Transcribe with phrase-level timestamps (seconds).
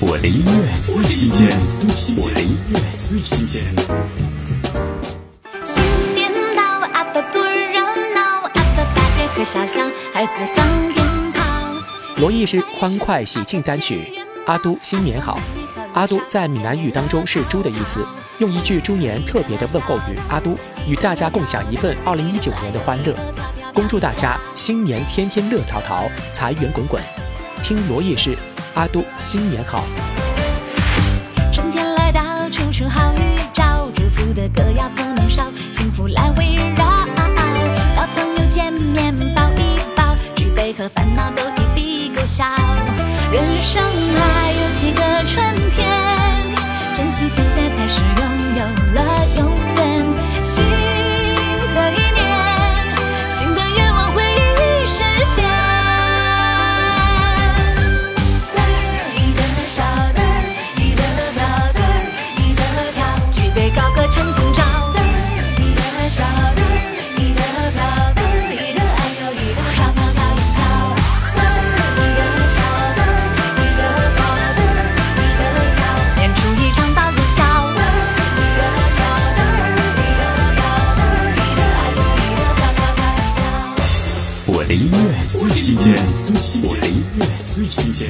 [0.00, 1.48] 我的音乐最新鲜，
[2.16, 3.64] 我的音乐最新鲜。
[5.64, 5.82] 新
[6.14, 7.80] 年到，阿斗多热
[8.14, 11.42] 闹，阿斗大街和小巷，孩子放鞭炮。
[12.18, 14.02] 罗艺是欢快喜庆单曲
[14.46, 15.40] 《阿都新年好》。
[15.94, 18.06] 阿都在闽南语当中是猪的意思，
[18.38, 20.56] 用一句猪年特别的问候语“阿都”
[20.86, 23.12] 与大家共享一份二零一九年的欢乐，
[23.74, 27.02] 恭祝大家新年天天乐淘淘，财源滚滚。
[27.64, 28.38] 听罗艺是。
[28.78, 29.82] 阿都新年好！
[31.52, 36.86] 春天来到，处处好预兆，祝福的歌谣不能少，幸福来围绕。
[37.96, 42.44] 老朋友见面抱一抱，举杯和烦恼都一笔勾销。
[43.32, 43.82] 人生
[44.14, 45.90] 还有几个春天，
[46.94, 48.20] 珍惜现在才是拥
[48.58, 48.62] 有
[48.94, 49.57] 了永
[84.50, 85.94] 我的音乐最新鲜，
[86.64, 88.08] 我的音乐最新鲜。